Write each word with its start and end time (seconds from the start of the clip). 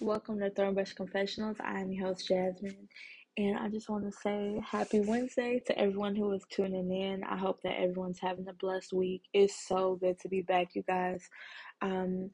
Welcome 0.00 0.40
to 0.40 0.50
Thornbush 0.50 0.94
Confessionals. 0.94 1.56
I 1.60 1.80
am 1.80 1.90
your 1.90 2.08
host, 2.08 2.28
Jasmine, 2.28 2.88
and 3.38 3.58
I 3.58 3.68
just 3.68 3.88
want 3.88 4.04
to 4.04 4.12
say 4.12 4.62
happy 4.64 5.00
Wednesday 5.00 5.60
to 5.66 5.78
everyone 5.78 6.16
who 6.16 6.32
is 6.34 6.44
tuning 6.50 6.92
in. 6.92 7.24
I 7.24 7.36
hope 7.36 7.62
that 7.62 7.80
everyone's 7.80 8.20
having 8.20 8.46
a 8.48 8.52
blessed 8.52 8.92
week. 8.92 9.22
It's 9.34 9.66
so 9.66 9.96
good 10.00 10.20
to 10.20 10.28
be 10.28 10.42
back, 10.42 10.76
you 10.76 10.84
guys. 10.88 11.28
Um, 11.82 12.30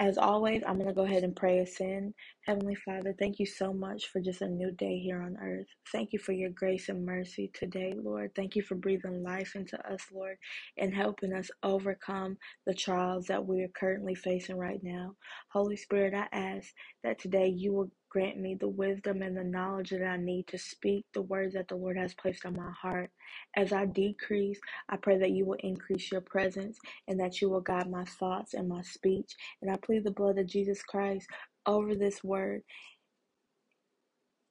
as 0.00 0.18
always, 0.18 0.62
I'm 0.66 0.76
going 0.76 0.88
to 0.88 0.94
go 0.94 1.04
ahead 1.04 1.24
and 1.24 1.36
pray 1.36 1.60
us 1.60 1.80
in. 1.80 2.14
Heavenly 2.46 2.74
Father, 2.74 3.14
thank 3.18 3.38
you 3.38 3.46
so 3.46 3.72
much 3.72 4.08
for 4.08 4.20
just 4.20 4.42
a 4.42 4.48
new 4.48 4.72
day 4.72 4.98
here 4.98 5.22
on 5.22 5.36
earth. 5.42 5.66
Thank 5.92 6.12
you 6.12 6.18
for 6.18 6.32
your 6.32 6.50
grace 6.50 6.88
and 6.88 7.06
mercy 7.06 7.50
today, 7.54 7.94
Lord. 7.96 8.32
Thank 8.34 8.56
you 8.56 8.62
for 8.62 8.74
breathing 8.74 9.22
life 9.22 9.54
into 9.54 9.78
us, 9.90 10.00
Lord, 10.12 10.36
and 10.78 10.94
helping 10.94 11.32
us 11.32 11.50
overcome 11.62 12.36
the 12.66 12.74
trials 12.74 13.26
that 13.26 13.46
we 13.46 13.62
are 13.62 13.70
currently 13.78 14.14
facing 14.14 14.58
right 14.58 14.80
now. 14.82 15.14
Holy 15.52 15.76
Spirit, 15.76 16.14
I 16.14 16.28
ask 16.36 16.68
that 17.04 17.18
today 17.20 17.48
you 17.48 17.72
will 17.72 17.90
grant 18.14 18.38
me 18.40 18.56
the 18.56 18.68
wisdom 18.68 19.22
and 19.22 19.36
the 19.36 19.44
knowledge 19.44 19.90
that 19.90 20.06
I 20.06 20.18
need 20.18 20.48
to 20.48 20.58
speak 20.58 21.06
the 21.14 21.22
words 21.24 21.54
that 21.56 21.68
the 21.68 21.76
Lord 21.76 21.98
has 21.98 22.14
placed 22.14 22.46
on 22.46 22.56
my 22.56 22.72
heart. 22.72 23.10
As 23.58 23.74
I 23.74 23.86
decrease, 23.86 24.60
I 24.90 24.98
pray 24.98 25.18
that 25.18 25.32
you 25.32 25.46
will 25.46 25.58
increase 25.60 26.12
your 26.12 26.22
presence 26.22 26.78
and 27.08 27.20
that 27.20 27.42
you 27.42 27.50
will 27.50 27.62
guide 27.62 27.90
my 27.90 28.06
thoughts 28.06 28.54
and 28.54 28.70
my 28.70 28.82
speech. 28.84 29.34
And 29.62 29.72
I 29.72 29.76
plead 29.78 30.04
the 30.04 30.12
blood 30.12 30.38
of 30.38 30.48
Jesus 30.48 30.84
Christ 30.84 31.28
over 31.66 31.96
this 31.96 32.24
word. 32.24 32.62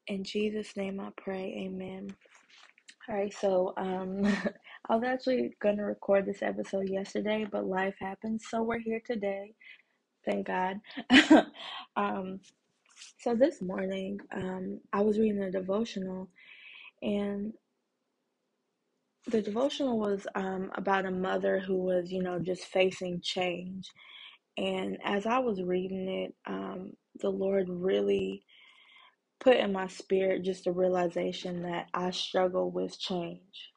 In 0.07 0.23
Jesus' 0.25 0.77
name 0.77 1.01
I 1.01 1.09
pray, 1.17 1.67
amen. 1.67 2.09
All 3.09 3.15
right, 3.15 3.33
so 3.33 3.73
um, 3.77 4.25
I 4.89 4.95
was 4.95 5.05
actually 5.05 5.51
going 5.61 5.77
to 5.77 5.83
record 5.83 6.25
this 6.25 6.43
episode 6.43 6.89
yesterday, 6.89 7.47
but 7.51 7.65
life 7.67 7.95
happened, 8.01 8.41
so 8.41 8.63
we're 8.63 8.79
here 8.79 9.01
today. 9.05 9.55
Thank 10.25 10.47
God. 10.47 10.81
um, 11.97 12.41
so 13.19 13.35
this 13.35 13.61
morning, 13.61 14.19
um, 14.35 14.79
I 14.91 15.01
was 15.01 15.19
reading 15.19 15.43
a 15.43 15.51
devotional, 15.51 16.29
and 17.01 17.53
the 19.27 19.41
devotional 19.41 19.99
was 19.99 20.27
um, 20.35 20.71
about 20.75 21.05
a 21.05 21.11
mother 21.11 21.59
who 21.59 21.77
was, 21.83 22.11
you 22.11 22.21
know, 22.21 22.39
just 22.39 22.65
facing 22.65 23.21
change. 23.21 23.89
And 24.57 24.97
as 25.03 25.25
I 25.25 25.39
was 25.39 25.61
reading 25.61 26.09
it, 26.09 26.35
um, 26.45 26.93
the 27.21 27.29
Lord 27.29 27.67
really 27.69 28.43
put 29.39 29.57
in 29.57 29.73
my 29.73 29.87
spirit 29.87 30.43
just 30.43 30.67
a 30.67 30.71
realization 30.71 31.63
that 31.63 31.87
I 31.93 32.11
struggle 32.11 32.71
with 32.71 32.99
change. 32.99 33.71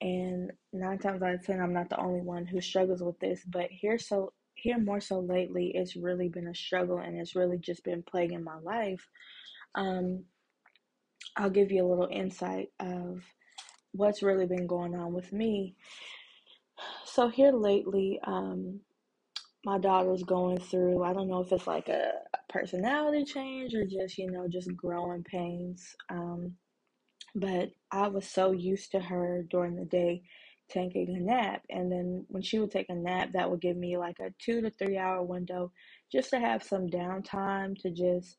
And 0.00 0.52
nine 0.72 0.98
times 0.98 1.22
out 1.22 1.34
of 1.34 1.44
ten, 1.44 1.60
I'm 1.60 1.72
not 1.72 1.88
the 1.90 2.00
only 2.00 2.20
one 2.20 2.46
who 2.46 2.60
struggles 2.60 3.02
with 3.02 3.18
this. 3.20 3.42
But 3.46 3.68
here's 3.70 4.08
so 4.08 4.32
here 4.54 4.78
more 4.78 5.00
so 5.00 5.20
lately, 5.20 5.72
it's 5.74 5.96
really 5.96 6.28
been 6.28 6.48
a 6.48 6.54
struggle, 6.54 6.98
and 6.98 7.18
it's 7.18 7.36
really 7.36 7.58
just 7.58 7.84
been 7.84 8.02
plaguing 8.02 8.44
my 8.44 8.58
life. 8.62 9.06
Um, 9.74 10.24
I'll 11.36 11.50
give 11.50 11.72
you 11.72 11.84
a 11.84 11.88
little 11.88 12.08
insight 12.10 12.68
of 12.80 13.22
what's 13.92 14.22
really 14.22 14.46
been 14.46 14.66
going 14.66 14.94
on 14.94 15.12
with 15.12 15.32
me. 15.32 15.76
So 17.04 17.28
here 17.28 17.52
lately, 17.52 18.20
um, 18.24 18.80
my 19.64 19.78
daughter's 19.78 20.22
going 20.22 20.58
through, 20.58 21.02
I 21.02 21.12
don't 21.12 21.28
know 21.28 21.40
if 21.40 21.52
it's 21.52 21.66
like 21.66 21.88
a, 21.88 22.12
personality 22.48 23.24
change 23.24 23.74
or 23.74 23.84
just, 23.84 24.16
you 24.16 24.30
know, 24.30 24.46
just 24.46 24.76
growing 24.76 25.24
pains. 25.24 25.96
Um, 26.08 26.52
but 27.34 27.70
I 27.90 28.06
was 28.06 28.28
so 28.28 28.52
used 28.52 28.92
to 28.92 29.00
her 29.00 29.44
during 29.50 29.74
the 29.74 29.84
day 29.84 30.22
taking 30.70 31.16
a 31.16 31.20
nap. 31.20 31.62
And 31.70 31.90
then 31.90 32.24
when 32.28 32.42
she 32.42 32.58
would 32.58 32.70
take 32.70 32.88
a 32.88 32.94
nap, 32.94 33.30
that 33.32 33.50
would 33.50 33.60
give 33.60 33.76
me 33.76 33.96
like 33.96 34.18
a 34.20 34.32
two 34.38 34.60
to 34.62 34.70
three 34.70 34.98
hour 34.98 35.22
window 35.22 35.72
just 36.10 36.30
to 36.30 36.38
have 36.38 36.62
some 36.62 36.88
downtime 36.88 37.78
to 37.80 37.90
just 37.90 38.36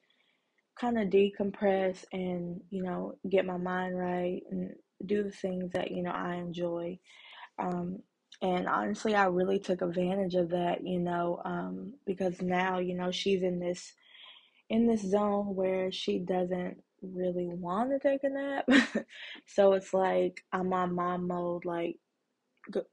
kind 0.80 1.00
of 1.00 1.10
decompress 1.10 2.04
and, 2.12 2.62
you 2.70 2.84
know, 2.84 3.16
get 3.30 3.46
my 3.46 3.58
mind 3.58 3.98
right 3.98 4.42
and 4.52 4.72
do 5.06 5.24
the 5.24 5.32
things 5.32 5.72
that, 5.74 5.92
you 5.92 6.04
know, 6.04 6.12
I 6.12 6.36
enjoy. 6.36 7.00
Um, 7.60 8.00
and 8.42 8.68
honestly, 8.68 9.16
I 9.16 9.26
really 9.26 9.60
took 9.60 9.82
advantage 9.82 10.36
of 10.36 10.50
that, 10.50 10.86
you 10.86 11.00
know, 11.00 11.42
um, 11.46 11.94
because 12.06 12.42
now, 12.42 12.80
you 12.80 12.96
know, 12.96 13.12
she's 13.12 13.44
in 13.44 13.60
this 13.60 13.94
in 14.70 14.88
this 14.88 15.02
zone 15.02 15.56
where 15.56 15.92
she 15.92 16.20
doesn't 16.20 16.78
really 17.02 17.48
want 17.48 17.92
to 17.92 18.00
take 18.00 18.24
a 18.24 18.30
nap. 18.30 18.68
so 19.48 19.74
it's 19.74 19.94
like 19.94 20.44
I'm 20.52 20.74
on 20.74 20.96
mom 20.96 21.28
mode, 21.28 21.66
like 21.66 21.98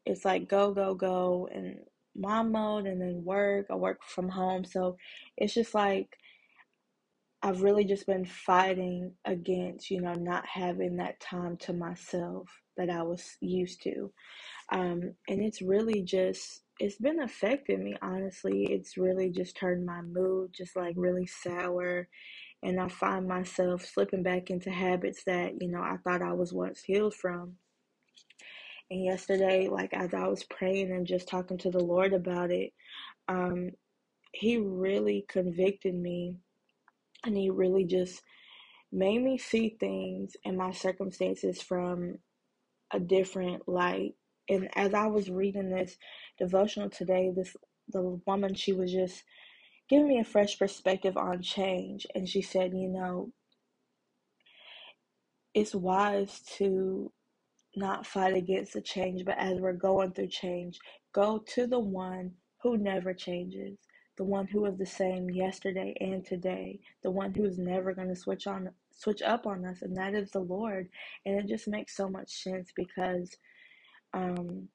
it's 0.06 0.24
like 0.24 0.48
go 0.48 0.72
go 0.72 0.94
go 0.94 1.48
and 1.52 1.76
mom 2.16 2.52
mode, 2.52 2.86
and 2.86 3.00
then 3.00 3.24
work. 3.24 3.66
I 3.70 3.74
work 3.74 4.02
from 4.04 4.28
home, 4.28 4.64
so 4.64 4.96
it's 5.36 5.54
just 5.54 5.74
like 5.74 6.08
I've 7.42 7.62
really 7.62 7.84
just 7.84 8.06
been 8.06 8.24
fighting 8.24 9.12
against, 9.24 9.90
you 9.90 10.00
know, 10.00 10.14
not 10.14 10.46
having 10.46 10.96
that 10.96 11.18
time 11.18 11.56
to 11.58 11.72
myself 11.72 12.48
that 12.76 12.88
I 12.88 13.02
was 13.02 13.36
used 13.40 13.82
to. 13.82 14.12
Um, 14.70 15.14
and 15.28 15.42
it's 15.42 15.60
really 15.60 16.02
just, 16.02 16.62
it's 16.78 16.98
been 16.98 17.20
affecting 17.20 17.82
me, 17.82 17.96
honestly. 18.00 18.64
It's 18.70 18.96
really 18.96 19.30
just 19.30 19.56
turned 19.56 19.84
my 19.84 20.02
mood 20.02 20.52
just 20.56 20.76
like 20.76 20.94
really 20.96 21.26
sour. 21.26 22.08
And 22.62 22.80
I 22.80 22.86
find 22.88 23.26
myself 23.26 23.84
slipping 23.84 24.22
back 24.22 24.50
into 24.50 24.70
habits 24.70 25.24
that, 25.26 25.60
you 25.60 25.68
know, 25.68 25.80
I 25.80 25.96
thought 26.04 26.22
I 26.22 26.32
was 26.32 26.52
once 26.52 26.82
healed 26.84 27.14
from. 27.14 27.56
And 28.92 29.04
yesterday, 29.04 29.68
like 29.68 29.94
as 29.94 30.14
I 30.14 30.28
was 30.28 30.44
praying 30.44 30.92
and 30.92 31.08
just 31.08 31.28
talking 31.28 31.58
to 31.60 31.72
the 31.72 31.80
Lord 31.80 32.14
about 32.14 32.52
it, 32.52 32.72
um, 33.28 33.70
He 34.32 34.58
really 34.58 35.26
convicted 35.28 35.94
me 35.96 36.38
and 37.24 37.36
he 37.36 37.50
really 37.50 37.84
just 37.84 38.22
made 38.92 39.22
me 39.22 39.38
see 39.38 39.76
things 39.80 40.36
and 40.44 40.56
my 40.58 40.72
circumstances 40.72 41.62
from 41.62 42.18
a 42.92 43.00
different 43.00 43.68
light. 43.68 44.14
And 44.48 44.68
as 44.76 44.94
I 44.94 45.08
was 45.08 45.30
reading 45.30 45.70
this 45.70 45.96
devotional 46.38 46.90
today, 46.90 47.32
this 47.34 47.56
the 47.88 48.20
woman 48.26 48.54
she 48.54 48.72
was 48.72 48.92
just 48.92 49.24
giving 49.88 50.08
me 50.08 50.20
a 50.20 50.24
fresh 50.24 50.58
perspective 50.58 51.16
on 51.16 51.42
change 51.42 52.06
and 52.14 52.28
she 52.28 52.42
said, 52.42 52.72
you 52.74 52.88
know, 52.88 53.32
it's 55.54 55.74
wise 55.74 56.40
to 56.58 57.12
not 57.76 58.06
fight 58.06 58.34
against 58.34 58.74
the 58.74 58.80
change, 58.82 59.24
but 59.24 59.38
as 59.38 59.58
we're 59.60 59.72
going 59.72 60.12
through 60.12 60.28
change, 60.28 60.78
go 61.12 61.38
to 61.54 61.66
the 61.66 61.78
one 61.80 62.32
who 62.62 62.76
never 62.76 63.14
changes 63.14 63.78
the 64.16 64.24
one 64.24 64.46
who 64.46 64.64
is 64.66 64.76
the 64.76 64.86
same 64.86 65.30
yesterday 65.30 65.94
and 66.00 66.24
today, 66.24 66.78
the 67.02 67.10
one 67.10 67.32
who 67.32 67.44
is 67.44 67.58
never 67.58 67.94
going 67.94 68.08
to 68.08 68.16
switch 68.16 68.46
on 68.46 68.70
switch 68.94 69.22
up 69.22 69.46
on 69.46 69.64
us, 69.64 69.82
and 69.82 69.96
that 69.96 70.14
is 70.14 70.30
the 70.30 70.40
Lord. 70.40 70.88
And 71.24 71.38
it 71.38 71.46
just 71.46 71.66
makes 71.66 71.96
so 71.96 72.08
much 72.08 72.30
sense 72.42 72.70
because 72.76 73.36
um, 74.12 74.68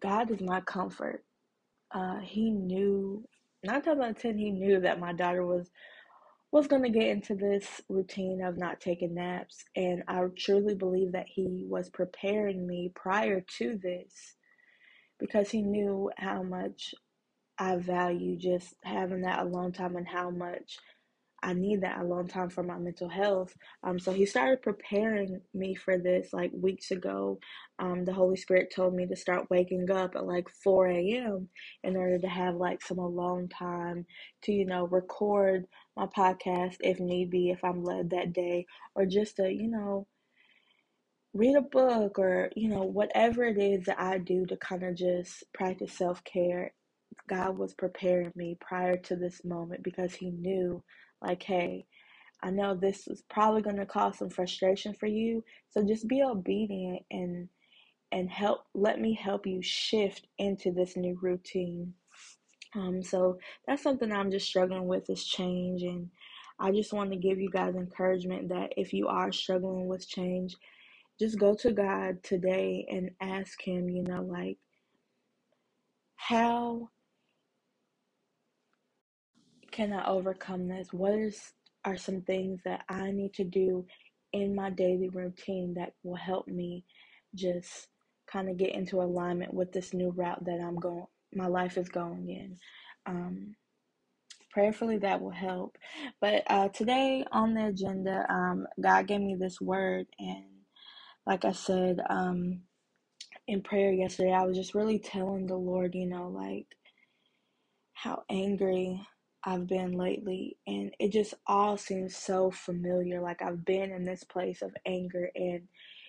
God 0.00 0.30
is 0.30 0.40
my 0.40 0.60
comfort. 0.60 1.24
Uh, 1.92 2.20
he 2.20 2.50
knew 2.50 3.24
nine 3.64 3.82
times 3.82 4.00
out 4.00 4.10
of 4.10 4.18
ten, 4.18 4.38
he 4.38 4.50
knew 4.50 4.80
that 4.80 5.00
my 5.00 5.12
daughter 5.12 5.44
was 5.44 5.70
was 6.52 6.66
going 6.68 6.82
to 6.82 6.90
get 6.90 7.08
into 7.08 7.34
this 7.34 7.82
routine 7.88 8.42
of 8.42 8.58
not 8.58 8.80
taking 8.80 9.14
naps, 9.14 9.64
and 9.76 10.02
I 10.08 10.22
truly 10.38 10.74
believe 10.74 11.12
that 11.12 11.26
he 11.28 11.66
was 11.68 11.90
preparing 11.90 12.66
me 12.66 12.92
prior 12.94 13.44
to 13.58 13.78
this 13.82 14.36
because 15.20 15.50
he 15.50 15.62
knew 15.62 16.10
how 16.18 16.42
much 16.42 16.94
I 17.58 17.76
value 17.76 18.36
just 18.38 18.74
having 18.84 19.22
that 19.22 19.40
alone 19.40 19.72
time 19.72 19.96
and 19.96 20.08
how 20.08 20.30
much 20.30 20.78
I 21.46 21.54
need 21.54 21.82
that 21.82 22.00
alone 22.00 22.28
time 22.28 22.50
for 22.50 22.64
my 22.64 22.78
mental 22.78 23.08
health. 23.08 23.54
Um, 23.84 24.00
so 24.00 24.12
he 24.12 24.26
started 24.26 24.62
preparing 24.62 25.40
me 25.54 25.76
for 25.76 25.96
this 25.98 26.32
like 26.32 26.50
weeks 26.54 26.90
ago. 26.90 27.38
Um, 27.78 28.04
the 28.04 28.12
Holy 28.12 28.36
Spirit 28.36 28.72
told 28.74 28.94
me 28.94 29.06
to 29.06 29.16
start 29.16 29.48
waking 29.50 29.90
up 29.90 30.16
at 30.16 30.26
like 30.26 30.48
4 30.64 30.88
a.m. 30.88 31.48
in 31.84 31.96
order 31.96 32.18
to 32.18 32.28
have 32.28 32.56
like 32.56 32.82
some 32.82 32.98
alone 32.98 33.48
time 33.48 34.06
to, 34.42 34.52
you 34.52 34.66
know, 34.66 34.86
record 34.88 35.66
my 35.96 36.06
podcast 36.06 36.76
if 36.80 37.00
need 37.00 37.30
be, 37.30 37.50
if 37.50 37.64
I'm 37.64 37.84
led 37.84 38.10
that 38.10 38.32
day, 38.34 38.66
or 38.96 39.06
just 39.06 39.36
to, 39.36 39.48
you 39.50 39.68
know, 39.68 40.08
read 41.34 41.56
a 41.56 41.62
book 41.62 42.18
or, 42.18 42.50
you 42.56 42.68
know, 42.68 42.82
whatever 42.84 43.44
it 43.44 43.58
is 43.58 43.84
that 43.86 44.00
I 44.00 44.18
do 44.18 44.46
to 44.46 44.56
kind 44.56 44.82
of 44.82 44.96
just 44.96 45.44
practice 45.54 45.92
self 45.92 46.24
care 46.24 46.72
God 47.28 47.58
was 47.58 47.74
preparing 47.74 48.32
me 48.36 48.56
prior 48.60 48.96
to 48.98 49.16
this 49.16 49.44
moment 49.44 49.82
because 49.82 50.14
He 50.14 50.30
knew, 50.30 50.82
like, 51.22 51.42
hey, 51.42 51.86
I 52.42 52.50
know 52.50 52.74
this 52.74 53.08
is 53.08 53.22
probably 53.28 53.62
going 53.62 53.76
to 53.76 53.86
cause 53.86 54.18
some 54.18 54.30
frustration 54.30 54.94
for 54.94 55.06
you. 55.06 55.44
So 55.70 55.84
just 55.84 56.08
be 56.08 56.22
obedient 56.22 57.02
and 57.10 57.48
and 58.12 58.30
help 58.30 58.60
let 58.74 59.00
me 59.00 59.14
help 59.14 59.46
you 59.46 59.60
shift 59.62 60.28
into 60.38 60.70
this 60.70 60.96
new 60.96 61.18
routine. 61.20 61.92
Um, 62.74 63.02
so 63.02 63.38
that's 63.66 63.82
something 63.82 64.12
I'm 64.12 64.30
just 64.30 64.46
struggling 64.46 64.86
with 64.86 65.10
is 65.10 65.24
change 65.24 65.82
and 65.82 66.08
I 66.58 66.72
just 66.72 66.92
want 66.92 67.10
to 67.10 67.16
give 67.18 67.40
you 67.40 67.50
guys 67.50 67.74
encouragement 67.74 68.48
that 68.50 68.72
if 68.76 68.92
you 68.92 69.08
are 69.08 69.32
struggling 69.32 69.88
with 69.88 70.08
change, 70.08 70.56
just 71.18 71.38
go 71.38 71.54
to 71.56 71.72
God 71.72 72.22
today 72.22 72.86
and 72.90 73.10
ask 73.20 73.60
him, 73.62 73.88
you 73.90 74.02
know, 74.04 74.22
like 74.22 74.58
how 76.16 76.90
can 79.76 79.92
I 79.92 80.08
overcome 80.08 80.68
this? 80.68 80.88
What 80.92 81.12
is 81.12 81.52
are 81.84 81.98
some 81.98 82.22
things 82.22 82.60
that 82.64 82.84
I 82.88 83.10
need 83.10 83.34
to 83.34 83.44
do 83.44 83.86
in 84.32 84.54
my 84.54 84.70
daily 84.70 85.10
routine 85.10 85.74
that 85.74 85.92
will 86.02 86.16
help 86.16 86.48
me 86.48 86.84
just 87.34 87.88
kind 88.26 88.48
of 88.48 88.56
get 88.56 88.74
into 88.74 89.02
alignment 89.02 89.52
with 89.52 89.72
this 89.72 89.92
new 89.92 90.10
route 90.10 90.44
that 90.46 90.60
I'm 90.60 90.76
going 90.76 91.04
my 91.34 91.46
life 91.46 91.76
is 91.76 91.90
going 91.90 92.30
in. 92.30 92.56
Um, 93.04 93.54
prayerfully 94.50 94.96
that 94.98 95.20
will 95.20 95.30
help. 95.30 95.76
But 96.22 96.44
uh, 96.46 96.68
today 96.70 97.26
on 97.30 97.52
the 97.52 97.66
agenda, 97.66 98.24
um, 98.30 98.66
God 98.80 99.06
gave 99.06 99.20
me 99.20 99.36
this 99.38 99.60
word, 99.60 100.06
and 100.18 100.46
like 101.26 101.44
I 101.44 101.52
said 101.52 102.00
um, 102.08 102.62
in 103.46 103.60
prayer 103.60 103.92
yesterday, 103.92 104.32
I 104.32 104.44
was 104.44 104.56
just 104.56 104.74
really 104.74 104.98
telling 104.98 105.46
the 105.46 105.56
Lord, 105.56 105.94
you 105.94 106.06
know, 106.06 106.28
like 106.28 106.66
how 107.92 108.22
angry 108.30 109.06
I've 109.46 109.68
been 109.68 109.98
lately, 109.98 110.58
and 110.68 110.92
it 111.00 111.12
just 111.12 111.34
all 111.48 111.78
seems 111.78 112.16
so 112.16 112.52
familiar. 112.52 113.22
Like 113.22 113.42
I've 113.42 113.64
been 113.66 113.92
in 113.92 114.06
this 114.06 114.24
place 114.24 114.62
of 114.62 114.74
anger, 114.86 115.30
and 115.36 115.62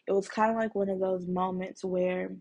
it 0.08 0.14
was 0.14 0.30
kind 0.30 0.52
of 0.52 0.58
like 0.58 0.76
one 0.76 0.90
of 0.90 1.02
those 1.02 1.28
moments 1.28 1.86
where, 1.86 2.32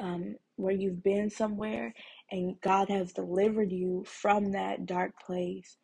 um, 0.00 0.36
where 0.56 0.74
you've 0.74 1.02
been 1.04 1.30
somewhere 1.30 1.94
and 2.32 2.60
God 2.62 2.88
has 2.90 3.12
delivered 3.12 3.72
you 3.72 4.04
from 4.06 4.52
that 4.52 4.86
dark 4.86 5.12
place, 5.24 5.78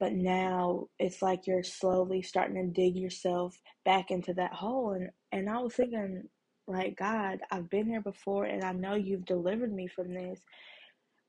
but 0.00 0.12
now 0.12 0.86
it's 0.98 1.22
like 1.22 1.46
you're 1.46 1.64
slowly 1.64 2.22
starting 2.22 2.56
to 2.56 2.82
dig 2.82 2.96
yourself 2.96 3.58
back 3.84 4.10
into 4.10 4.34
that 4.34 4.54
hole. 4.54 4.92
And 4.92 5.10
and 5.32 5.50
I 5.50 5.58
was 5.60 5.74
thinking, 5.74 6.24
like 6.68 6.96
God, 6.96 7.40
I've 7.50 7.70
been 7.70 7.86
here 7.88 8.02
before, 8.02 8.46
and 8.46 8.64
I 8.64 8.72
know 8.72 8.94
you've 8.96 9.26
delivered 9.26 9.72
me 9.74 9.88
from 9.88 10.14
this, 10.14 10.40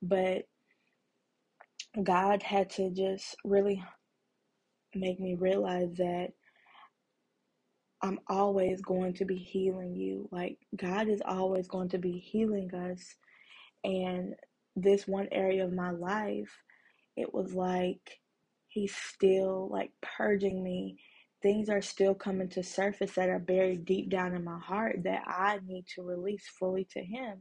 but 0.02 0.44
God 2.04 2.44
had 2.44 2.70
to 2.72 2.90
just 2.92 3.36
really 3.44 3.84
make 4.96 5.20
me 5.20 5.36
realize 5.36 5.96
that 5.98 6.30
I'm 8.02 8.20
always 8.30 8.82
going 8.82 9.14
to 9.16 9.26
be 9.26 9.38
healing 9.38 9.96
you. 9.96 10.30
Like, 10.32 10.58
God 10.76 11.10
is 11.10 11.22
always 11.26 11.68
going 11.68 11.90
to 11.90 11.98
be 11.98 12.14
healing 12.20 12.74
us. 12.76 13.16
And 13.84 14.36
this 14.76 15.08
one 15.08 15.30
area 15.32 15.66
of 15.66 15.74
my 15.74 15.92
life, 15.92 16.52
it 17.18 17.34
was 17.34 17.54
like 17.54 18.20
He's 18.70 18.96
still 18.96 19.70
like 19.72 19.92
purging 20.02 20.64
me. 20.64 21.00
Things 21.42 21.70
are 21.70 21.82
still 21.82 22.16
coming 22.16 22.50
to 22.50 22.64
surface 22.64 23.14
that 23.14 23.30
are 23.30 23.40
buried 23.40 23.86
deep 23.86 24.10
down 24.10 24.36
in 24.36 24.44
my 24.44 24.60
heart 24.60 25.02
that 25.06 25.24
I 25.28 25.60
need 25.66 25.86
to 25.96 26.04
release 26.04 26.48
fully 26.60 26.86
to 26.92 27.02
Him. 27.02 27.40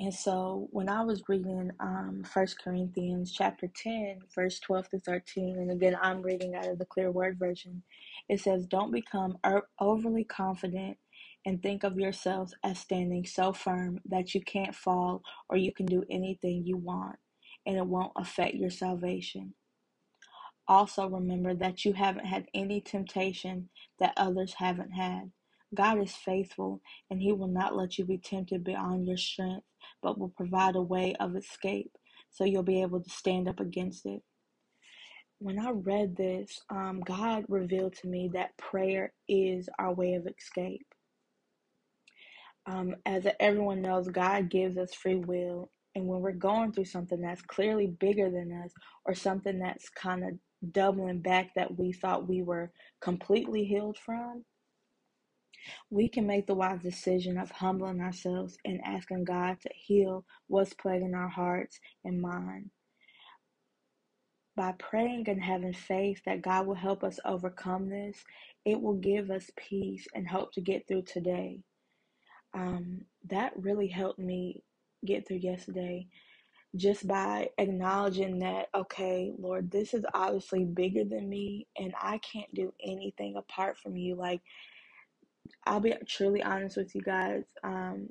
And 0.00 0.14
so 0.14 0.68
when 0.72 0.90
I 0.90 1.04
was 1.04 1.24
reading 1.28 1.72
um, 1.80 2.24
1 2.32 2.48
Corinthians 2.64 3.32
chapter 3.32 3.68
10, 3.68 4.20
verse 4.34 4.60
12 4.60 4.90
to 4.90 5.00
13, 5.00 5.58
and 5.58 5.72
again, 5.72 5.96
I'm 6.02 6.22
reading 6.22 6.56
out 6.56 6.68
of 6.68 6.80
the 6.80 6.86
Clear 6.86 7.12
Word 7.12 7.38
Version, 7.38 7.84
it 8.28 8.40
says, 8.42 8.66
Don't 8.66 8.92
become 8.92 9.38
overly 9.80 10.24
confident 10.24 10.98
and 11.46 11.62
think 11.62 11.84
of 11.84 11.98
yourselves 11.98 12.54
as 12.64 12.80
standing 12.80 13.26
so 13.26 13.54
firm 13.54 14.00
that 14.06 14.34
you 14.34 14.42
can't 14.42 14.76
fall 14.76 15.22
or 15.50 15.58
you 15.58 15.72
can 15.72 15.86
do 15.86 16.04
anything 16.10 16.64
you 16.66 16.78
want 16.78 17.16
and 17.66 17.78
it 17.78 17.86
won't 17.86 18.12
affect 18.16 18.56
your 18.56 18.70
salvation. 18.70 19.54
Also, 20.68 21.08
remember 21.08 21.54
that 21.54 21.84
you 21.84 21.94
haven't 21.94 22.26
had 22.26 22.46
any 22.54 22.80
temptation 22.80 23.70
that 24.00 24.14
others 24.16 24.54
haven't 24.58 24.92
had. 24.92 25.32
God 25.74 26.00
is 26.02 26.14
faithful, 26.16 26.80
and 27.10 27.20
He 27.22 27.32
will 27.32 27.48
not 27.48 27.76
let 27.76 27.98
you 27.98 28.04
be 28.04 28.18
tempted 28.18 28.64
beyond 28.64 29.06
your 29.06 29.18
strength, 29.18 29.66
but 30.02 30.18
will 30.18 30.30
provide 30.30 30.76
a 30.76 30.82
way 30.82 31.14
of 31.20 31.36
escape 31.36 31.92
so 32.30 32.44
you'll 32.44 32.62
be 32.62 32.82
able 32.82 33.00
to 33.02 33.10
stand 33.10 33.48
up 33.48 33.60
against 33.60 34.06
it. 34.06 34.22
When 35.40 35.58
I 35.60 35.70
read 35.72 36.16
this, 36.16 36.60
um, 36.70 37.02
God 37.04 37.44
revealed 37.48 37.94
to 38.02 38.08
me 38.08 38.30
that 38.34 38.56
prayer 38.58 39.12
is 39.28 39.68
our 39.78 39.94
way 39.94 40.14
of 40.14 40.26
escape. 40.26 40.86
Um, 42.66 42.96
as 43.06 43.26
everyone 43.40 43.82
knows, 43.82 44.08
God 44.08 44.50
gives 44.50 44.78
us 44.78 44.94
free 44.94 45.16
will, 45.16 45.70
and 45.94 46.06
when 46.06 46.20
we're 46.20 46.32
going 46.32 46.72
through 46.72 46.86
something 46.86 47.20
that's 47.20 47.42
clearly 47.42 47.88
bigger 47.88 48.30
than 48.30 48.52
us, 48.64 48.72
or 49.06 49.14
something 49.14 49.58
that's 49.58 49.88
kind 49.90 50.24
of 50.24 50.30
doubling 50.72 51.20
back 51.20 51.54
that 51.56 51.78
we 51.78 51.92
thought 51.92 52.28
we 52.28 52.42
were 52.42 52.70
completely 53.02 53.64
healed 53.64 53.98
from, 53.98 54.44
we 55.90 56.08
can 56.08 56.26
make 56.26 56.46
the 56.46 56.54
wise 56.54 56.82
decision 56.82 57.38
of 57.38 57.50
humbling 57.50 58.00
ourselves 58.00 58.56
and 58.64 58.80
asking 58.84 59.24
God 59.24 59.58
to 59.62 59.70
heal 59.74 60.24
what's 60.48 60.74
plaguing 60.74 61.14
our 61.14 61.28
hearts 61.28 61.78
and 62.04 62.20
mind. 62.20 62.70
By 64.56 64.72
praying 64.78 65.28
and 65.28 65.42
having 65.42 65.72
faith 65.72 66.20
that 66.26 66.42
God 66.42 66.66
will 66.66 66.74
help 66.74 67.04
us 67.04 67.18
overcome 67.24 67.88
this, 67.88 68.22
it 68.64 68.80
will 68.80 68.96
give 68.96 69.30
us 69.30 69.50
peace 69.56 70.06
and 70.14 70.28
hope 70.28 70.52
to 70.52 70.60
get 70.60 70.86
through 70.86 71.02
today. 71.02 71.60
Um, 72.52 73.02
that 73.28 73.52
really 73.56 73.86
helped 73.88 74.18
me 74.18 74.62
get 75.06 75.26
through 75.26 75.38
yesterday 75.38 76.08
just 76.76 77.06
by 77.06 77.48
acknowledging 77.58 78.38
that, 78.40 78.66
okay, 78.74 79.32
Lord, 79.38 79.70
this 79.70 79.92
is 79.92 80.04
obviously 80.14 80.64
bigger 80.64 81.04
than 81.04 81.28
me 81.28 81.66
and 81.78 81.92
I 82.00 82.18
can't 82.18 82.52
do 82.54 82.72
anything 82.84 83.36
apart 83.36 83.76
from 83.78 83.96
you. 83.96 84.14
Like, 84.14 84.40
I'll 85.66 85.80
be 85.80 85.94
truly 86.08 86.42
honest 86.42 86.76
with 86.76 86.94
you 86.94 87.02
guys. 87.02 87.44
Um, 87.62 88.08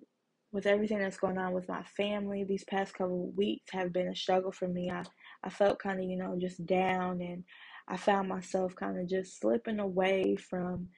with 0.51 0.65
everything 0.65 1.00
that's 1.00 1.18
going 1.19 1.38
on 1.38 1.53
with 1.53 1.69
my 1.69 1.83
family, 1.95 2.44
these 2.44 2.63
past 2.63 2.94
couple 2.95 3.31
weeks 3.36 3.71
have 3.71 3.94
been 3.94 4.07
a 4.07 4.15
struggle 4.15 4.51
for 4.51 4.68
me. 4.68 4.89
I, 4.89 5.03
I 5.44 5.50
felt 5.50 5.80
kind 5.80 6.00
of, 6.00 6.09
you 6.09 6.18
know, 6.18 6.38
just 6.39 6.65
down 6.65 7.21
and 7.21 7.44
I 7.88 7.97
found 7.97 8.30
myself 8.30 8.75
kind 8.75 9.00
of 9.00 9.07
just 9.07 9.39
slipping 9.39 9.80
away 9.80 10.36
from, 10.38 10.89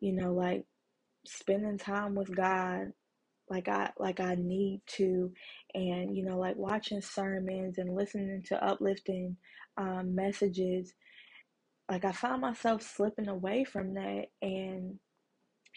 you 0.00 0.12
know, 0.12 0.34
like 0.34 0.66
spending 1.26 1.78
time 1.78 2.14
with 2.14 2.34
God 2.34 2.92
like 3.48 3.68
I 3.68 3.90
like 3.98 4.20
I 4.20 4.34
need 4.36 4.80
to 4.96 5.32
and 5.74 6.16
you 6.16 6.24
know 6.24 6.38
like 6.38 6.56
watching 6.56 7.00
sermons 7.00 7.78
and 7.78 7.94
listening 7.94 8.42
to 8.46 8.64
uplifting 8.64 9.36
um, 9.76 10.14
messages 10.14 10.94
like 11.90 12.04
I 12.04 12.12
found 12.12 12.40
myself 12.40 12.82
slipping 12.82 13.28
away 13.28 13.64
from 13.64 13.94
that 13.94 14.26
and 14.40 14.98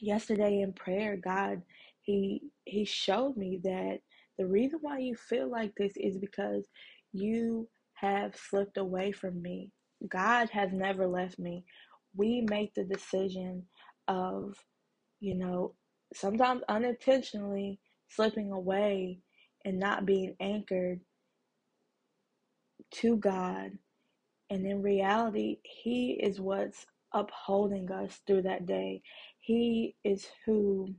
yesterday 0.02 0.62
in 0.62 0.74
prayer, 0.74 1.18
God, 1.18 1.62
He 2.02 2.42
He 2.66 2.86
showed 2.86 3.38
me 3.38 3.60
that 3.64 4.00
the 4.38 4.48
reason 4.48 4.80
why 4.82 5.00
you 5.00 5.16
feel 5.16 5.50
like 5.52 5.74
this 5.78 5.94
is 5.98 6.18
because 6.18 6.66
you 7.14 7.70
have 7.96 8.36
slipped 8.36 8.78
away 8.78 9.12
from 9.12 9.42
me. 9.42 9.72
God 10.10 10.50
has 10.52 10.72
never 10.74 11.08
left 11.08 11.40
me. 11.40 11.66
We 12.16 12.42
make 12.50 12.74
the 12.76 12.86
decision 12.86 13.66
of, 14.08 14.56
you 15.20 15.36
know, 15.36 15.76
sometimes 16.14 16.64
unintentionally 16.70 17.80
slipping 18.10 18.52
away 18.52 19.20
and 19.66 19.80
not 19.80 20.06
being 20.06 20.36
anchored 20.42 21.02
to 22.96 23.18
God. 23.18 23.72
And 24.52 24.66
in 24.68 24.84
reality, 24.84 25.60
He 25.64 26.14
is 26.24 26.42
what's 26.42 26.86
upholding 27.14 27.92
us 27.92 28.22
through 28.28 28.44
that 28.44 28.68
day. 28.68 29.04
He 29.48 29.96
is 30.04 30.28
who 30.46 30.90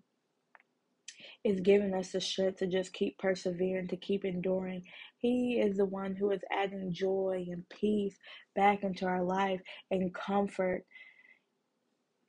is 1.44 1.60
giving 1.60 1.92
us 1.92 2.12
the 2.12 2.20
strength 2.22 2.60
to 2.60 2.66
just 2.66 2.94
keep 2.94 3.18
persevering, 3.18 3.88
to 3.88 3.96
keep 3.98 4.24
enduring. 4.24 4.84
He 5.18 5.60
is 5.60 5.76
the 5.76 5.84
one 5.84 6.16
who 6.16 6.30
is 6.30 6.40
adding 6.50 6.90
joy 6.90 7.44
and 7.50 7.68
peace 7.68 8.16
back 8.56 8.84
into 8.84 9.04
our 9.04 9.22
life 9.22 9.60
and 9.90 10.14
comfort. 10.14 10.86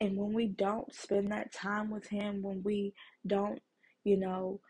And 0.02 0.18
when 0.18 0.34
we 0.34 0.48
don't 0.48 0.94
spend 0.94 1.32
that 1.32 1.54
time 1.54 1.90
with 1.90 2.06
Him, 2.06 2.42
when 2.42 2.62
we 2.62 2.92
don't, 3.26 3.58
you 4.04 4.18
know, 4.18 4.60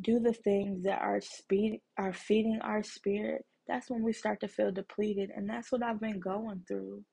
do 0.00 0.18
the 0.18 0.32
things 0.32 0.82
that 0.82 1.00
are 1.02 1.20
speed 1.20 1.82
are 1.96 2.12
feeding 2.12 2.58
our 2.62 2.82
spirit, 2.82 3.44
that's 3.68 3.88
when 3.88 4.02
we 4.02 4.12
start 4.12 4.40
to 4.40 4.48
feel 4.48 4.72
depleted. 4.72 5.30
And 5.36 5.48
that's 5.48 5.70
what 5.70 5.84
I've 5.84 6.00
been 6.00 6.18
going 6.18 6.64
through. 6.66 7.04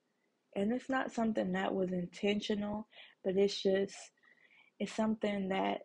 And 0.56 0.72
it's 0.72 0.90
not 0.90 1.12
something 1.12 1.52
that 1.52 1.72
was 1.72 1.92
intentional, 1.92 2.88
but 3.24 3.36
it's 3.36 3.62
just, 3.62 3.96
it's 4.78 4.92
something 4.92 5.48
that 5.48 5.80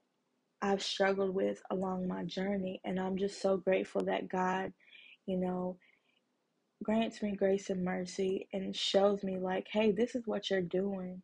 I've 0.62 0.84
struggled 0.84 1.34
with 1.34 1.62
along 1.72 2.08
my 2.08 2.24
journey. 2.26 2.82
And 2.84 3.00
I'm 3.00 3.18
just 3.18 3.42
so 3.42 3.58
grateful 3.58 4.04
that 4.06 4.30
God, 4.30 4.74
you 5.26 5.38
know, 5.38 5.78
grants 6.84 7.22
me 7.22 7.34
grace 7.36 7.70
and 7.70 7.84
mercy 7.84 8.48
and 8.54 8.76
shows 8.76 9.24
me, 9.24 9.38
like, 9.38 9.68
hey, 9.72 9.92
this 9.92 10.16
is 10.16 10.28
what 10.28 10.50
you're 10.50 10.62
doing. 10.62 11.22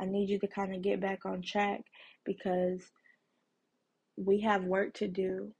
I 0.00 0.04
need 0.04 0.30
you 0.30 0.38
to 0.40 0.48
kind 0.48 0.74
of 0.74 0.82
get 0.82 1.00
back 1.00 1.24
on 1.24 1.42
track 1.42 1.82
because 2.24 2.80
we 4.16 4.40
have 4.40 4.64
work 4.64 4.94
to 4.94 5.08
do. 5.08 5.52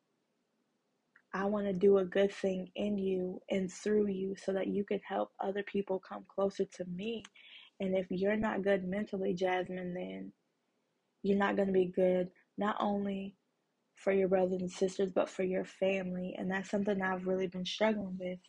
I 1.34 1.46
want 1.46 1.66
to 1.66 1.72
do 1.72 1.98
a 1.98 2.04
good 2.04 2.32
thing 2.32 2.70
in 2.76 2.98
you 2.98 3.40
and 3.50 3.72
through 3.72 4.08
you 4.08 4.36
so 4.36 4.52
that 4.52 4.66
you 4.66 4.84
can 4.84 5.00
help 5.06 5.30
other 5.40 5.62
people 5.62 6.02
come 6.06 6.24
closer 6.34 6.64
to 6.64 6.84
me. 6.84 7.22
And 7.82 7.96
if 7.96 8.08
you're 8.10 8.36
not 8.38 8.64
good 8.64 8.84
mentally, 8.88 9.34
Jasmine, 9.34 9.94
then 9.94 10.32
you're 11.24 11.38
not 11.38 11.56
going 11.56 11.68
to 11.68 11.74
be 11.74 11.86
good 11.86 12.30
not 12.58 12.76
only 12.80 13.36
for 13.96 14.12
your 14.12 14.28
brothers 14.28 14.60
and 14.62 14.70
sisters, 14.70 15.10
but 15.14 15.30
for 15.30 15.44
your 15.44 15.64
family. 15.64 16.34
And 16.38 16.50
that's 16.50 16.70
something 16.70 17.02
I've 17.02 17.26
really 17.26 17.48
been 17.48 17.66
struggling 17.66 18.18
with. 18.20 18.40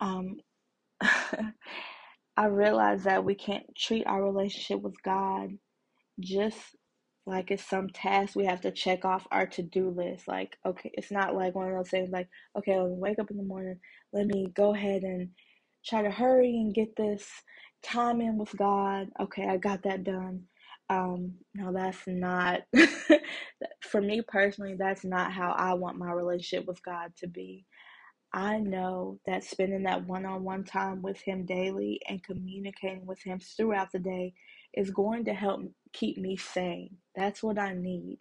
Um, 0.00 0.36
I 2.38 2.46
realize 2.46 3.04
that 3.04 3.24
we 3.24 3.34
can't 3.36 3.66
treat 3.76 4.06
our 4.06 4.22
relationship 4.24 4.80
with 4.82 5.02
God 5.02 5.50
just 6.20 6.76
like 7.26 7.50
it's 7.50 7.64
some 7.68 7.88
task 7.90 8.36
we 8.36 8.46
have 8.46 8.60
to 8.62 8.70
check 8.70 9.04
off 9.04 9.26
our 9.30 9.46
to-do 9.46 9.90
list 9.90 10.28
like 10.28 10.56
okay 10.64 10.90
it's 10.94 11.10
not 11.10 11.34
like 11.34 11.54
one 11.54 11.68
of 11.68 11.76
those 11.76 11.90
things 11.90 12.10
like 12.12 12.28
okay 12.56 12.78
let 12.78 12.90
me 12.90 12.96
wake 12.98 13.18
up 13.18 13.30
in 13.30 13.36
the 13.36 13.42
morning 13.42 13.78
let 14.12 14.26
me 14.26 14.46
go 14.54 14.74
ahead 14.74 15.02
and 15.02 15.30
try 15.86 16.02
to 16.02 16.10
hurry 16.10 16.50
and 16.56 16.74
get 16.74 16.96
this 16.96 17.28
time 17.82 18.20
in 18.20 18.38
with 18.38 18.56
god 18.56 19.08
okay 19.20 19.48
i 19.48 19.56
got 19.56 19.82
that 19.82 20.04
done 20.04 20.42
um 20.90 21.34
no 21.54 21.72
that's 21.72 22.06
not 22.06 22.60
for 23.82 24.00
me 24.00 24.22
personally 24.26 24.76
that's 24.78 25.04
not 25.04 25.32
how 25.32 25.52
i 25.52 25.74
want 25.74 25.98
my 25.98 26.12
relationship 26.12 26.66
with 26.66 26.82
god 26.84 27.12
to 27.16 27.26
be 27.26 27.64
I 28.32 28.60
know 28.60 29.20
that 29.26 29.44
spending 29.44 29.84
that 29.84 30.06
one 30.06 30.24
on 30.26 30.44
one 30.44 30.64
time 30.64 31.02
with 31.02 31.20
Him 31.20 31.46
daily 31.46 32.00
and 32.08 32.22
communicating 32.24 33.06
with 33.06 33.22
Him 33.22 33.40
throughout 33.40 33.92
the 33.92 33.98
day 33.98 34.34
is 34.74 34.92
going 34.92 35.26
to 35.26 35.34
help 35.34 35.62
keep 35.92 36.18
me 36.18 36.36
sane. 36.38 36.98
That's 37.16 37.42
what 37.42 37.58
I 37.58 37.74
need. 37.74 38.20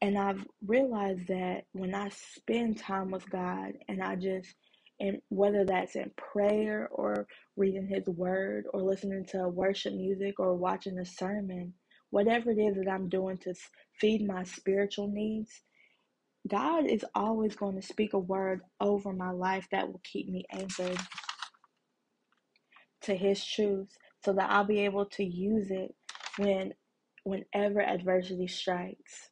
And 0.00 0.18
I've 0.18 0.46
realized 0.66 1.28
that 1.28 1.64
when 1.72 1.94
I 1.94 2.10
spend 2.10 2.78
time 2.78 3.10
with 3.10 3.28
God 3.30 3.74
and 3.88 4.02
I 4.02 4.16
just, 4.16 4.54
and 5.00 5.18
whether 5.30 5.64
that's 5.66 5.96
in 5.96 6.12
prayer 6.16 6.88
or 6.92 7.26
reading 7.56 7.88
His 7.88 8.06
Word 8.08 8.66
or 8.74 8.82
listening 8.82 9.26
to 9.32 9.48
worship 9.48 9.94
music 9.94 10.40
or 10.40 10.54
watching 10.56 10.98
a 10.98 11.06
sermon, 11.06 11.74
whatever 12.10 12.52
it 12.52 12.58
is 12.58 12.76
that 12.76 12.90
I'm 12.90 13.08
doing 13.10 13.38
to 13.38 13.54
feed 14.00 14.26
my 14.26 14.44
spiritual 14.44 15.08
needs, 15.08 15.52
God 16.48 16.86
is 16.86 17.04
always 17.14 17.56
going 17.56 17.76
to 17.80 17.86
speak 17.86 18.14
a 18.14 18.18
word 18.20 18.62
over 18.80 19.12
my 19.12 19.30
life 19.30 19.68
that 19.72 19.88
will 19.88 20.02
keep 20.04 20.28
me 20.28 20.44
anchored 20.52 20.98
to 23.02 23.16
his 23.16 23.44
truth 23.46 23.90
so 24.24 24.34
that 24.34 24.50
I'll 24.50 24.64
be 24.64 24.80
able 24.80 25.06
to 25.06 25.24
use 25.24 25.70
it 25.70 25.94
when 26.38 26.74
whenever 27.24 27.82
adversity 27.82 28.48
strikes. 28.48 29.29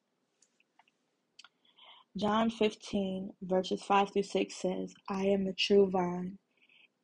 John 2.18 2.50
15 2.50 3.32
verses 3.42 3.82
5 3.84 4.12
through 4.12 4.24
6 4.24 4.54
says, 4.56 4.94
I 5.10 5.24
am 5.26 5.46
the 5.46 5.54
true 5.54 5.90
vine, 5.90 6.38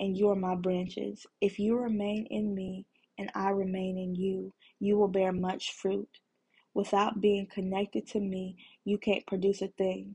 and 0.00 0.16
you 0.16 0.30
are 0.30 0.36
my 0.36 0.56
branches. 0.56 1.26
If 1.40 1.58
you 1.58 1.78
remain 1.78 2.26
in 2.30 2.54
me 2.54 2.86
and 3.18 3.30
I 3.34 3.50
remain 3.50 3.98
in 3.98 4.14
you, 4.16 4.52
you 4.80 4.98
will 4.98 5.08
bear 5.08 5.32
much 5.32 5.72
fruit. 5.72 6.08
Without 6.74 7.20
being 7.20 7.48
connected 7.52 8.06
to 8.08 8.20
me, 8.20 8.56
you 8.84 8.98
can't 8.98 9.26
produce 9.26 9.62
a 9.62 9.68
thing. 9.68 10.14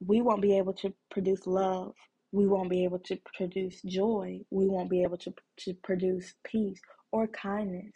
we 0.00 0.20
won't 0.20 0.42
be 0.42 0.56
able 0.58 0.74
to 0.74 0.92
produce 1.10 1.46
love. 1.46 1.94
We 2.32 2.46
won't 2.46 2.70
be 2.70 2.84
able 2.84 2.98
to 3.00 3.18
produce 3.36 3.80
joy. 3.82 4.40
We 4.50 4.66
won't 4.68 4.90
be 4.90 5.02
able 5.02 5.16
to, 5.18 5.32
to 5.60 5.74
produce 5.82 6.34
peace 6.44 6.80
or 7.12 7.26
kindness 7.28 7.94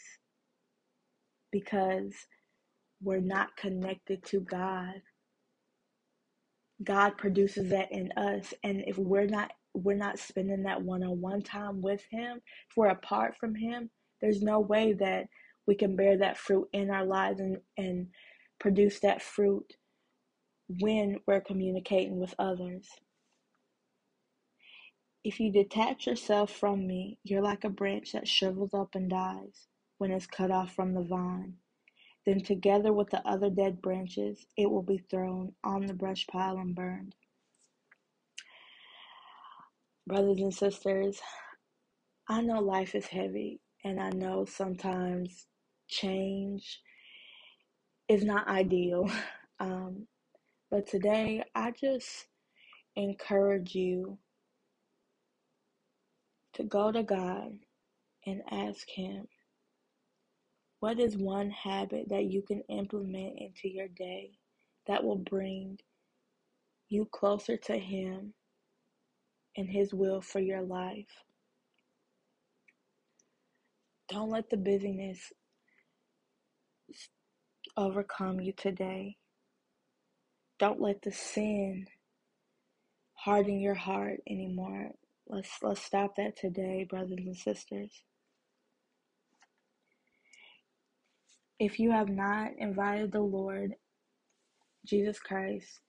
because 1.52 2.14
we're 3.02 3.20
not 3.20 3.56
connected 3.56 4.24
to 4.26 4.40
God. 4.40 5.02
God 6.82 7.18
produces 7.18 7.70
that 7.70 7.92
in 7.92 8.12
us. 8.12 8.54
And 8.64 8.82
if 8.86 8.98
we're 8.98 9.26
not 9.26 9.52
we're 9.72 9.96
not 9.96 10.18
spending 10.18 10.64
that 10.64 10.82
one-on-one 10.82 11.42
time 11.42 11.80
with 11.80 12.02
him, 12.10 12.40
if 12.68 12.76
we're 12.76 12.88
apart 12.88 13.36
from 13.36 13.54
him, 13.54 13.88
there's 14.20 14.42
no 14.42 14.58
way 14.58 14.92
that 14.94 15.26
we 15.66 15.76
can 15.76 15.94
bear 15.94 16.18
that 16.18 16.36
fruit 16.36 16.68
in 16.72 16.90
our 16.90 17.04
lives 17.04 17.38
and, 17.38 17.58
and 17.78 18.08
produce 18.58 18.98
that 19.00 19.22
fruit 19.22 19.74
when 20.80 21.18
we're 21.26 21.40
communicating 21.40 22.18
with 22.18 22.34
others. 22.38 22.88
If 25.22 25.38
you 25.38 25.52
detach 25.52 26.06
yourself 26.06 26.50
from 26.50 26.86
me, 26.86 27.18
you're 27.22 27.42
like 27.42 27.62
a 27.64 27.70
branch 27.70 28.12
that 28.12 28.26
shrivels 28.26 28.74
up 28.74 28.94
and 28.94 29.08
dies 29.08 29.68
when 29.98 30.10
it's 30.10 30.26
cut 30.26 30.50
off 30.50 30.74
from 30.74 30.94
the 30.94 31.02
vine. 31.02 31.54
Then, 32.26 32.40
together 32.40 32.92
with 32.92 33.10
the 33.10 33.26
other 33.26 33.50
dead 33.50 33.80
branches, 33.82 34.46
it 34.56 34.70
will 34.70 34.82
be 34.82 34.98
thrown 35.10 35.54
on 35.64 35.86
the 35.86 35.94
brush 35.94 36.26
pile 36.26 36.58
and 36.58 36.74
burned. 36.74 37.14
Brothers 40.06 40.40
and 40.40 40.54
sisters, 40.54 41.20
I 42.28 42.42
know 42.42 42.60
life 42.60 42.94
is 42.94 43.06
heavy, 43.06 43.60
and 43.84 44.00
I 44.00 44.10
know 44.10 44.44
sometimes 44.44 45.46
change 45.88 46.80
is 48.08 48.24
not 48.24 48.48
ideal. 48.48 49.10
Um, 49.62 50.06
but 50.70 50.86
today, 50.86 51.44
I 51.54 51.72
just 51.72 52.26
encourage 52.96 53.74
you 53.74 54.18
to 56.54 56.64
go 56.64 56.92
to 56.92 57.02
God 57.02 57.58
and 58.26 58.42
ask 58.50 58.88
Him, 58.88 59.26
what 60.80 60.98
is 60.98 61.16
one 61.16 61.50
habit 61.50 62.08
that 62.08 62.24
you 62.24 62.42
can 62.42 62.62
implement 62.68 63.38
into 63.38 63.68
your 63.68 63.88
day 63.88 64.32
that 64.86 65.04
will 65.04 65.16
bring 65.18 65.78
you 66.88 67.06
closer 67.12 67.56
to 67.56 67.78
Him 67.78 68.32
and 69.56 69.68
His 69.68 69.92
will 69.92 70.22
for 70.22 70.40
your 70.40 70.62
life? 70.62 71.24
Don't 74.08 74.30
let 74.30 74.50
the 74.50 74.56
busyness 74.56 75.32
overcome 77.76 78.40
you 78.40 78.52
today. 78.52 79.16
Don't 80.58 80.80
let 80.80 81.02
the 81.02 81.12
sin 81.12 81.86
harden 83.14 83.60
your 83.60 83.74
heart 83.74 84.20
anymore. 84.28 84.90
Let's 85.28 85.50
let's 85.62 85.82
stop 85.82 86.16
that 86.16 86.36
today, 86.36 86.86
brothers 86.88 87.20
and 87.24 87.36
sisters. 87.36 88.02
If 91.60 91.78
you 91.78 91.90
have 91.90 92.08
not 92.08 92.52
invited 92.58 93.12
the 93.12 93.20
Lord 93.20 93.74
Jesus 94.86 95.20
Christ 95.20 95.80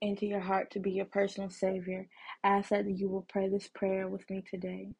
into 0.00 0.24
your 0.24 0.40
heart 0.40 0.70
to 0.70 0.78
be 0.78 0.92
your 0.92 1.06
personal 1.06 1.50
Savior, 1.50 2.06
I 2.44 2.58
ask 2.58 2.70
that 2.70 2.88
you 2.88 3.08
will 3.08 3.26
pray 3.28 3.48
this 3.48 3.68
prayer 3.74 4.06
with 4.08 4.22
me 4.30 4.44
today. 4.48 4.94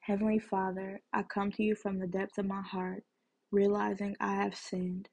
Heavenly 0.00 0.38
Father, 0.38 1.00
I 1.14 1.22
come 1.22 1.50
to 1.52 1.62
you 1.62 1.74
from 1.74 1.98
the 1.98 2.06
depths 2.06 2.36
of 2.36 2.44
my 2.46 2.60
heart, 2.60 3.04
realizing 3.50 4.16
I 4.20 4.34
have 4.34 4.54
sinned. 4.54 5.08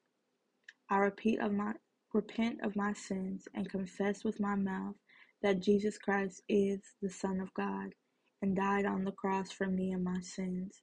I 0.90 0.98
repeat 0.98 1.40
of 1.40 1.54
my 1.54 1.74
repent 2.14 2.60
of 2.62 2.76
my 2.76 2.94
sins 2.94 3.48
and 3.56 3.70
confess 3.70 4.26
with 4.26 4.42
my 4.42 4.56
mouth 4.56 4.96
that 5.44 5.62
Jesus 5.62 5.98
Christ 5.98 6.44
is 6.50 6.82
the 7.02 7.10
Son 7.10 7.40
of 7.40 7.54
God 7.54 7.96
and 8.42 8.56
died 8.56 8.86
on 8.86 9.06
the 9.06 9.14
cross 9.14 9.52
for 9.54 9.68
me 9.68 9.94
and 9.94 10.04
my 10.04 10.20
sins. 10.20 10.82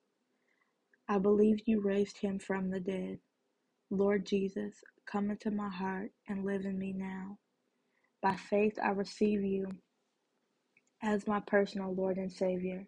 I 1.09 1.19
believe 1.19 1.59
you 1.67 1.83
raised 1.83 2.19
him 2.19 2.39
from 2.39 2.71
the 2.71 2.81
dead. 2.81 3.19
Lord 3.93 4.27
Jesus, 4.27 4.77
come 5.07 5.31
into 5.31 5.53
my 5.53 5.71
heart 5.71 6.13
and 6.29 6.45
live 6.47 6.67
in 6.67 6.79
me 6.79 6.95
now. 6.97 7.39
By 8.23 8.37
faith, 8.37 8.79
I 8.83 8.91
receive 8.91 9.43
you 9.45 9.69
as 11.03 11.27
my 11.27 11.41
personal 11.41 11.95
Lord 11.95 12.19
and 12.19 12.33
Savior. 12.33 12.87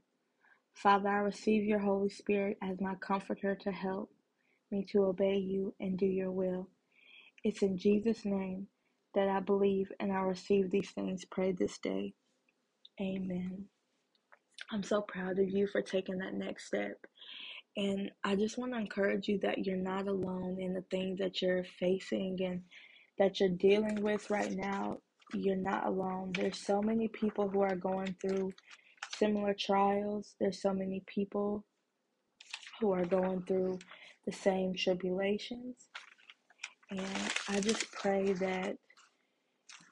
Father, 0.74 1.08
I 1.10 1.18
receive 1.18 1.64
your 1.64 1.80
Holy 1.80 2.10
Spirit 2.10 2.58
as 2.62 2.80
my 2.80 2.94
comforter 2.96 3.56
to 3.56 3.72
help 3.72 4.10
me 4.70 4.86
to 4.92 5.04
obey 5.04 5.36
you 5.36 5.74
and 5.80 5.98
do 5.98 6.06
your 6.06 6.32
will. 6.32 6.68
It's 7.44 7.62
in 7.62 7.78
Jesus' 7.78 8.24
name 8.24 8.68
that 9.14 9.28
I 9.28 9.40
believe 9.40 9.92
and 10.00 10.12
I 10.12 10.20
receive 10.20 10.70
these 10.70 10.90
things. 10.92 11.24
Pray 11.26 11.52
this 11.52 11.78
day. 11.78 12.14
Amen. 13.00 13.66
I'm 14.72 14.82
so 14.84 15.02
proud 15.02 15.38
of 15.38 15.50
you 15.50 15.66
for 15.68 15.82
taking 15.82 16.18
that 16.18 16.34
next 16.34 16.66
step. 16.66 16.98
And 17.76 18.10
I 18.22 18.36
just 18.36 18.58
want 18.58 18.72
to 18.72 18.78
encourage 18.78 19.28
you 19.28 19.38
that 19.42 19.66
you're 19.66 19.76
not 19.76 20.06
alone 20.06 20.58
in 20.60 20.74
the 20.74 20.84
things 20.90 21.18
that 21.18 21.42
you're 21.42 21.64
facing 21.64 22.38
and 22.44 22.62
that 23.18 23.40
you're 23.40 23.48
dealing 23.48 24.02
with 24.02 24.30
right 24.30 24.52
now. 24.52 24.98
You're 25.34 25.56
not 25.56 25.86
alone. 25.86 26.32
There's 26.34 26.58
so 26.58 26.82
many 26.82 27.08
people 27.08 27.48
who 27.48 27.62
are 27.62 27.74
going 27.76 28.14
through 28.20 28.52
similar 29.16 29.54
trials. 29.58 30.34
There's 30.40 30.62
so 30.62 30.72
many 30.72 31.02
people 31.06 31.64
who 32.80 32.92
are 32.92 33.04
going 33.04 33.42
through 33.46 33.78
the 34.26 34.32
same 34.32 34.74
tribulations. 34.74 35.76
And 36.90 37.02
I 37.48 37.60
just 37.60 37.90
pray 37.92 38.32
that 38.34 38.76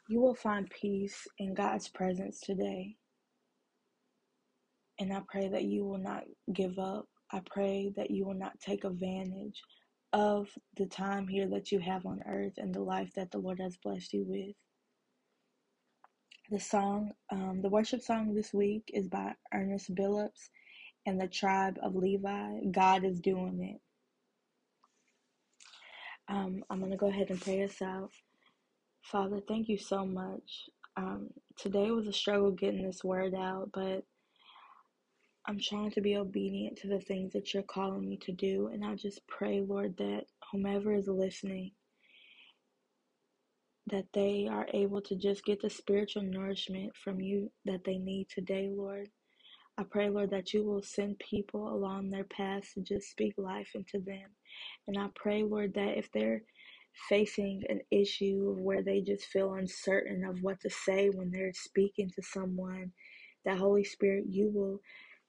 you 0.08 0.20
will 0.20 0.34
find 0.34 0.70
peace 0.70 1.26
in 1.38 1.54
God's 1.54 1.88
presence 1.88 2.40
today. 2.40 2.96
And 5.00 5.12
I 5.12 5.22
pray 5.28 5.48
that 5.48 5.64
you 5.64 5.84
will 5.84 5.98
not 5.98 6.24
give 6.52 6.78
up. 6.78 7.06
I 7.32 7.40
pray 7.46 7.92
that 7.96 8.10
you 8.10 8.26
will 8.26 8.34
not 8.34 8.60
take 8.60 8.84
advantage 8.84 9.62
of 10.12 10.48
the 10.76 10.86
time 10.86 11.28
here 11.28 11.48
that 11.50 11.72
you 11.72 11.80
have 11.80 12.06
on 12.06 12.22
earth 12.28 12.54
and 12.58 12.74
the 12.74 12.82
life 12.82 13.12
that 13.16 13.30
the 13.32 13.38
Lord 13.38 13.60
has 13.60 13.78
blessed 13.82 14.12
you 14.14 14.24
with. 14.26 14.56
The 16.50 16.60
song, 16.60 17.12
um, 17.32 17.60
the 17.62 17.70
worship 17.70 18.02
song 18.02 18.34
this 18.34 18.54
week 18.54 18.84
is 18.94 19.08
by 19.08 19.34
Ernest 19.54 19.94
Billups 19.94 20.50
and 21.06 21.20
the 21.20 21.28
tribe 21.28 21.78
of 21.82 21.96
Levi. 21.96 22.60
God 22.72 23.04
is 23.04 23.20
doing 23.20 23.62
it. 23.76 23.80
Um, 26.32 26.64
I'm 26.70 26.80
going 26.80 26.92
to 26.92 26.98
go 26.98 27.08
ahead 27.08 27.30
and 27.30 27.40
pray 27.40 27.62
us 27.64 27.82
out. 27.82 28.10
Father, 29.02 29.40
thank 29.48 29.68
you 29.68 29.78
so 29.78 30.06
much 30.06 30.68
Um, 30.96 31.30
today 31.58 31.90
was 31.92 32.08
a 32.08 32.14
struggle 32.14 32.52
getting 32.52 32.86
this 32.86 33.04
word 33.04 33.34
out, 33.34 33.70
but 33.74 34.04
I'm 35.46 35.58
trying 35.60 35.90
to 35.92 36.00
be 36.00 36.16
obedient 36.16 36.78
to 36.78 36.88
the 36.88 37.00
things 37.00 37.32
that 37.32 37.52
you're 37.54 37.64
calling 37.64 38.08
me 38.08 38.16
to 38.18 38.32
do. 38.32 38.68
And 38.72 38.84
I 38.84 38.94
just 38.94 39.26
pray, 39.26 39.60
Lord, 39.60 39.96
that 39.98 40.26
whomever 40.52 40.94
is 40.94 41.08
listening, 41.08 41.72
that 43.88 44.06
they 44.14 44.48
are 44.50 44.68
able 44.74 45.02
to 45.02 45.16
just 45.16 45.44
get 45.44 45.62
the 45.62 45.70
spiritual 45.70 46.22
nourishment 46.22 46.92
from 46.96 47.20
you 47.20 47.50
that 47.66 47.84
they 47.84 47.98
need 47.98 48.28
today, 48.30 48.70
Lord. 48.72 49.08
I 49.76 49.84
pray, 49.84 50.08
Lord, 50.08 50.30
that 50.30 50.52
you 50.52 50.64
will 50.64 50.82
send 50.82 51.18
people 51.18 51.68
along 51.68 52.10
their 52.10 52.24
paths 52.24 52.74
to 52.74 52.82
just 52.82 53.10
speak 53.10 53.34
life 53.38 53.70
into 53.74 53.98
them. 53.98 54.30
And 54.86 54.96
I 54.98 55.08
pray, 55.16 55.42
Lord, 55.42 55.74
that 55.74 55.98
if 55.98 56.10
they're 56.12 56.42
facing 57.08 57.62
an 57.68 57.80
issue 57.90 58.54
where 58.60 58.82
they 58.82 59.00
just 59.00 59.24
feel 59.26 59.54
uncertain 59.54 60.24
of 60.24 60.42
what 60.42 60.60
to 60.60 60.70
say 60.70 61.08
when 61.08 61.30
they're 61.30 61.52
speaking 61.54 62.08
to 62.14 62.22
someone, 62.22 62.92
that 63.44 63.58
Holy 63.58 63.84
Spirit, 63.84 64.24
you 64.28 64.50
will 64.54 64.80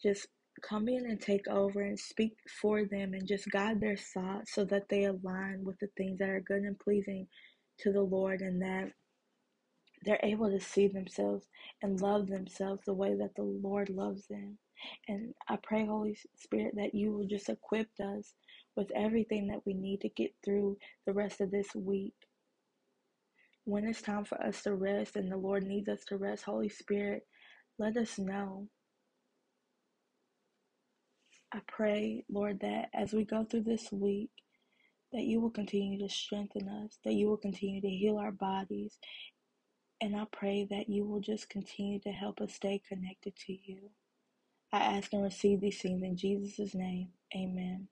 just 0.04 0.28
come 0.62 0.90
in 0.90 1.06
and 1.06 1.22
take 1.22 1.48
over 1.50 1.82
and 1.82 2.00
speak 2.00 2.34
for 2.62 2.86
them 2.86 3.14
and 3.14 3.28
just 3.28 3.50
guide 3.52 3.82
their 3.82 3.98
thoughts 3.98 4.54
so 4.54 4.66
that 4.66 4.90
they 4.90 5.06
align 5.06 5.64
with 5.64 5.80
the 5.80 5.90
things 5.98 6.20
that 6.20 6.30
are 6.30 6.42
good 6.42 6.64
and 6.64 6.80
pleasing 6.80 7.28
to 7.80 7.92
the 7.92 8.02
Lord 8.02 8.42
and 8.42 8.62
that 8.62 8.92
they're 10.06 10.20
able 10.24 10.50
to 10.52 10.60
see 10.60 10.88
themselves 10.88 11.48
and 11.82 12.02
love 12.02 12.28
themselves 12.28 12.82
the 12.86 12.94
way 12.94 13.16
that 13.16 13.36
the 13.36 13.44
Lord 13.44 13.90
loves 13.90 14.28
them. 14.28 14.58
And 15.08 15.34
I 15.50 15.58
pray, 15.64 15.86
Holy 15.86 16.18
Spirit, 16.38 16.76
that 16.76 16.96
you 16.96 17.14
will 17.14 17.28
just 17.28 17.50
equip 17.50 17.90
us 18.02 18.34
with 18.76 18.92
everything 18.96 19.48
that 19.48 19.66
we 19.66 19.74
need 19.74 20.02
to 20.02 20.10
get 20.10 20.32
through 20.44 20.78
the 21.08 21.14
rest 21.14 21.42
of 21.42 21.52
this 21.52 21.76
week. 21.76 22.14
When 23.66 23.86
it's 23.86 24.02
time 24.02 24.26
for 24.26 24.42
us 24.44 24.64
to 24.64 24.76
rest 24.76 25.16
and 25.16 25.32
the 25.32 25.38
Lord 25.38 25.64
needs 25.64 25.90
us 25.90 26.04
to 26.10 26.18
rest, 26.18 26.44
Holy 26.44 26.70
Spirit, 26.70 27.24
let 27.80 27.98
us 27.98 28.20
know. 28.20 28.68
I 31.54 31.62
pray, 31.68 32.26
Lord, 32.30 32.62
that 32.62 32.90
as 32.94 33.14
we 33.14 33.26
go 33.26 33.46
through 33.46 33.64
this 33.64 33.92
week, 33.92 34.32
that 35.14 35.24
you 35.24 35.42
will 35.42 35.52
continue 35.52 36.00
to 36.00 36.14
strengthen 36.14 36.70
us, 36.70 37.00
that 37.06 37.14
you 37.14 37.30
will 37.30 37.38
continue 37.38 37.82
to 37.82 37.90
heal 37.90 38.18
our 38.18 38.32
bodies, 38.32 38.98
and 40.02 40.16
I 40.16 40.26
pray 40.32 40.68
that 40.70 40.90
you 40.90 41.06
will 41.06 41.22
just 41.22 41.50
continue 41.50 42.00
to 42.02 42.12
help 42.12 42.42
us 42.42 42.54
stay 42.54 42.82
connected 42.88 43.36
to 43.48 43.54
you. 43.54 43.92
I 44.74 44.80
ask 44.80 45.14
and 45.14 45.24
receive 45.24 45.62
these 45.62 45.82
things 45.82 46.04
in 46.04 46.18
Jesus' 46.18 46.76
name. 46.76 47.10
Amen. 47.36 47.88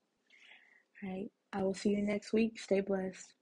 All 1.02 1.10
right. 1.10 1.30
I 1.52 1.62
will 1.62 1.74
see 1.74 1.90
you 1.90 2.02
next 2.02 2.32
week. 2.32 2.60
Stay 2.60 2.80
blessed. 2.80 3.34